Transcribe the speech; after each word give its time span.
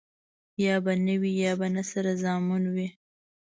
يا 0.65 0.75
به 0.83 0.93
نه 1.05 1.15
وي 1.21 1.31
،يا 1.43 1.51
به 1.59 1.67
نه 1.75 1.83
سره 1.91 2.11
زامن 2.23 2.63
وي. 2.73 2.87